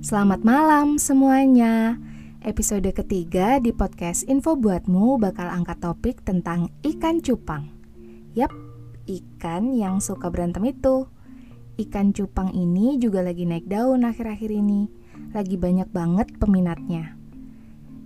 [0.00, 2.00] Selamat malam semuanya.
[2.40, 7.68] Episode ketiga di podcast Info Buatmu bakal angkat topik tentang ikan cupang.
[8.32, 8.48] Yap,
[9.04, 11.04] ikan yang suka berantem itu.
[11.76, 14.88] Ikan cupang ini juga lagi naik daun akhir-akhir ini.
[15.36, 17.20] Lagi banyak banget peminatnya.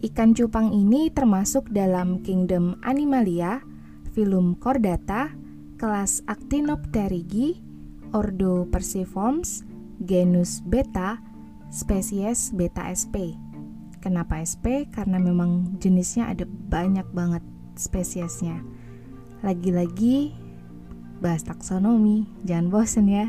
[0.00, 3.60] Ikan cupang ini termasuk dalam kingdom Animalia,
[4.16, 5.36] filum Chordata,
[5.76, 7.60] kelas Actinopterigi,
[8.16, 9.60] ordo Perciformes,
[10.00, 11.20] genus Beta,
[11.72, 13.32] spesies beta SP.
[14.04, 14.86] Kenapa SP?
[14.92, 17.40] Karena memang jenisnya ada banyak banget
[17.80, 18.60] spesiesnya.
[19.40, 20.36] Lagi-lagi
[21.24, 23.26] bahas taksonomi, jangan bosen ya.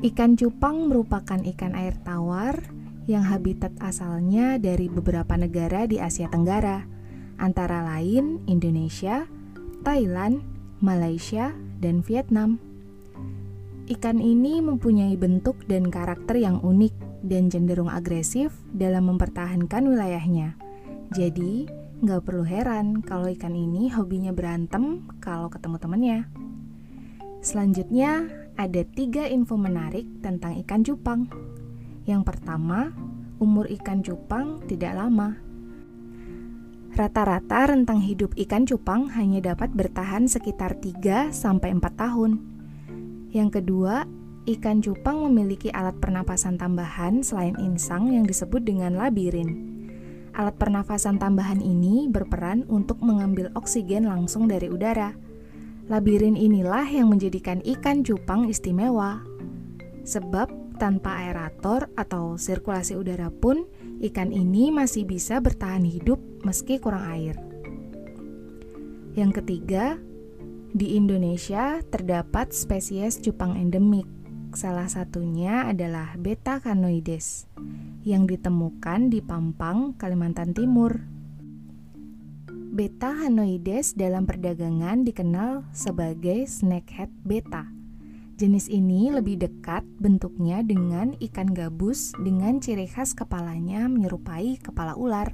[0.00, 2.62] Ikan cupang merupakan ikan air tawar
[3.06, 6.84] yang habitat asalnya dari beberapa negara di Asia Tenggara,
[7.38, 9.26] antara lain Indonesia,
[9.86, 10.42] Thailand,
[10.82, 12.65] Malaysia, dan Vietnam.
[13.86, 20.58] Ikan ini mempunyai bentuk dan karakter yang unik dan cenderung agresif dalam mempertahankan wilayahnya.
[21.14, 21.70] Jadi,
[22.02, 26.18] nggak perlu heran kalau ikan ini hobinya berantem kalau ketemu temennya.
[27.46, 28.26] Selanjutnya,
[28.58, 31.30] ada tiga info menarik tentang ikan cupang.
[32.10, 32.90] Yang pertama,
[33.38, 35.38] umur ikan cupang tidak lama.
[36.90, 42.55] Rata-rata rentang hidup ikan cupang hanya dapat bertahan sekitar 3 sampai 4 tahun.
[43.36, 44.08] Yang kedua,
[44.48, 49.76] ikan cupang memiliki alat pernapasan tambahan selain insang yang disebut dengan labirin.
[50.32, 55.12] Alat pernafasan tambahan ini berperan untuk mengambil oksigen langsung dari udara.
[55.92, 59.20] Labirin inilah yang menjadikan ikan cupang istimewa.
[60.08, 63.68] Sebab tanpa aerator atau sirkulasi udara pun,
[64.00, 67.36] ikan ini masih bisa bertahan hidup meski kurang air.
[69.12, 70.00] Yang ketiga,
[70.76, 74.04] di Indonesia terdapat spesies cupang endemik.
[74.52, 77.48] Salah satunya adalah Beta canoides
[78.04, 81.00] yang ditemukan di Pampang, Kalimantan Timur.
[82.76, 87.72] Beta canoides dalam perdagangan dikenal sebagai snakehead beta.
[88.36, 95.32] Jenis ini lebih dekat bentuknya dengan ikan gabus dengan ciri khas kepalanya menyerupai kepala ular.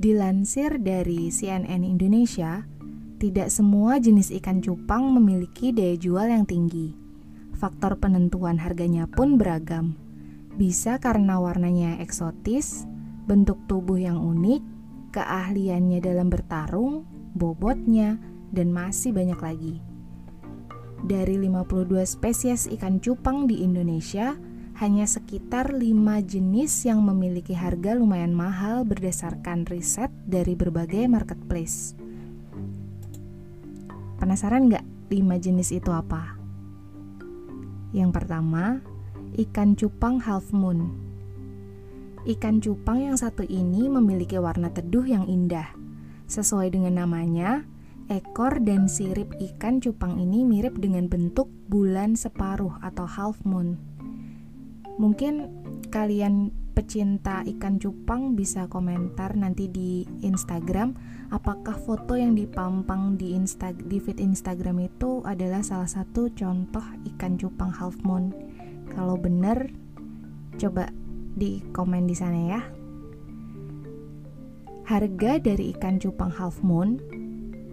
[0.00, 2.66] Dilansir dari CNN Indonesia,
[3.20, 6.96] tidak semua jenis ikan cupang memiliki daya jual yang tinggi.
[7.52, 9.92] Faktor penentuan harganya pun beragam.
[10.56, 12.88] Bisa karena warnanya eksotis,
[13.28, 14.64] bentuk tubuh yang unik,
[15.12, 17.04] keahliannya dalam bertarung,
[17.36, 18.16] bobotnya,
[18.56, 19.74] dan masih banyak lagi.
[21.04, 24.32] Dari 52 spesies ikan cupang di Indonesia,
[24.80, 31.92] hanya sekitar 5 jenis yang memiliki harga lumayan mahal berdasarkan riset dari berbagai marketplace.
[34.20, 36.36] Penasaran nggak lima jenis itu apa?
[37.96, 38.84] Yang pertama,
[39.40, 40.92] ikan cupang half moon.
[42.28, 45.72] Ikan cupang yang satu ini memiliki warna teduh yang indah.
[46.28, 47.64] Sesuai dengan namanya,
[48.12, 53.80] ekor dan sirip ikan cupang ini mirip dengan bentuk bulan separuh atau half moon.
[55.00, 55.48] Mungkin
[55.88, 60.96] kalian pecinta ikan cupang bisa komentar nanti di Instagram
[61.28, 66.80] apakah foto yang dipampang di insta di feed Instagram itu adalah salah satu contoh
[67.12, 68.32] ikan cupang half moon.
[68.96, 69.68] Kalau benar
[70.56, 70.88] coba
[71.36, 72.64] di komen di sana ya.
[74.88, 76.96] Harga dari ikan cupang half moon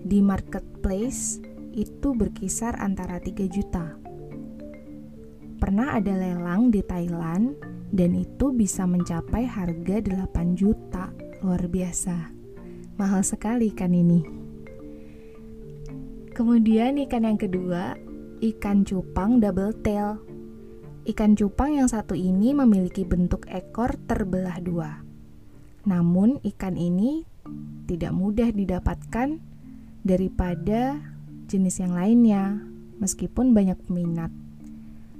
[0.00, 1.44] di marketplace
[1.76, 4.00] itu berkisar antara 3 juta.
[5.60, 11.14] Pernah ada lelang di Thailand dan itu bisa mencapai harga 8 juta.
[11.46, 12.34] Luar biasa.
[12.98, 14.26] Mahal sekali ikan ini.
[16.34, 17.94] Kemudian ikan yang kedua,
[18.42, 20.18] ikan cupang double tail.
[21.06, 24.90] Ikan cupang yang satu ini memiliki bentuk ekor terbelah dua.
[25.86, 27.22] Namun ikan ini
[27.86, 29.38] tidak mudah didapatkan
[30.02, 30.98] daripada
[31.46, 32.58] jenis yang lainnya,
[32.98, 34.32] meskipun banyak peminat.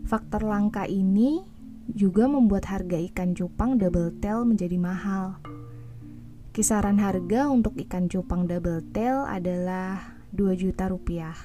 [0.08, 1.44] Faktor langka ini
[1.92, 5.36] juga membuat harga ikan cupang double tail menjadi mahal.
[6.54, 11.36] Kisaran harga untuk ikan cupang double tail adalah 2 juta rupiah.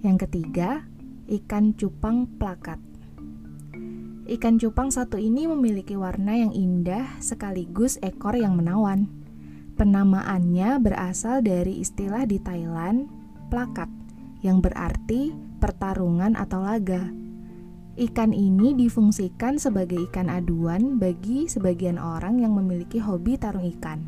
[0.00, 0.86] Yang ketiga,
[1.26, 2.78] ikan cupang plakat.
[4.26, 9.10] Ikan cupang satu ini memiliki warna yang indah sekaligus ekor yang menawan.
[9.74, 13.06] Penamaannya berasal dari istilah di Thailand,
[13.50, 13.90] plakat,
[14.42, 17.25] yang berarti pertarungan atau laga.
[17.96, 24.04] Ikan ini difungsikan sebagai ikan aduan bagi sebagian orang yang memiliki hobi tarung ikan.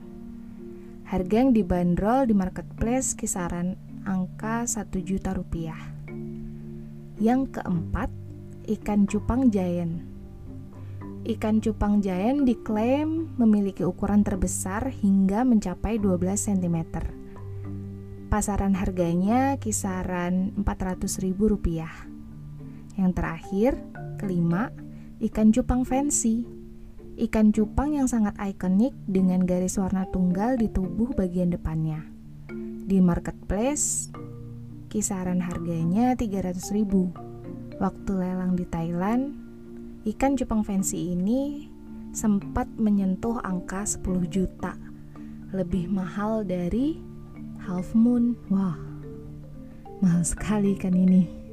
[1.08, 5.80] Harga yang dibanderol di marketplace kisaran angka 1 juta rupiah.
[7.16, 8.12] Yang keempat,
[8.76, 10.04] ikan cupang giant.
[11.24, 16.76] Ikan cupang giant diklaim memiliki ukuran terbesar hingga mencapai 12 cm.
[18.28, 22.17] Pasaran harganya kisaran Rp400.000.
[22.98, 23.72] Yang terakhir,
[24.18, 24.74] kelima,
[25.22, 26.42] ikan cupang fancy.
[27.14, 32.02] Ikan cupang yang sangat ikonik dengan garis warna tunggal di tubuh bagian depannya.
[32.90, 34.10] Di marketplace,
[34.90, 37.78] kisaran harganya 300.000.
[37.78, 39.34] Waktu lelang di Thailand,
[40.02, 41.70] ikan cupang fancy ini
[42.10, 44.74] sempat menyentuh angka 10 juta.
[45.54, 46.98] Lebih mahal dari
[47.62, 48.34] half moon.
[48.50, 48.74] Wah,
[50.02, 51.47] mahal sekali ikan ini.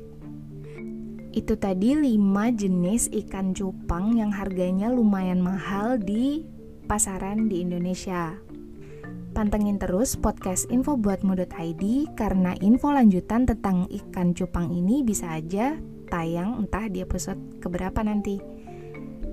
[1.36, 2.16] Itu tadi 5
[2.56, 6.48] jenis ikan cupang yang harganya lumayan mahal di
[6.88, 8.40] pasaran di Indonesia.
[9.36, 11.84] Pantengin terus podcast info buat .id
[12.16, 15.76] karena info lanjutan tentang ikan cupang ini bisa aja
[16.08, 18.40] tayang entah di episode keberapa nanti.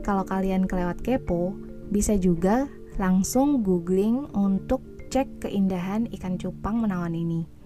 [0.02, 1.54] Kalau kalian kelewat kepo,
[1.94, 2.66] bisa juga
[2.98, 7.61] langsung googling untuk cek keindahan ikan cupang menawan ini.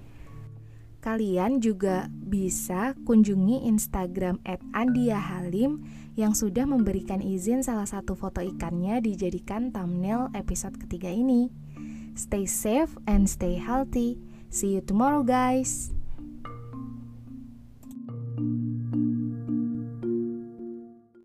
[1.01, 4.43] Kalian juga bisa kunjungi Instagram
[4.75, 11.49] @andiahalim yang sudah memberikan izin salah satu foto ikannya dijadikan thumbnail episode ketiga ini.
[12.17, 14.21] Stay safe and stay healthy.
[14.49, 15.96] See you tomorrow, guys.